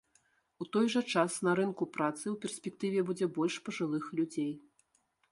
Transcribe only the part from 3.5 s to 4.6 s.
пажылых людзей.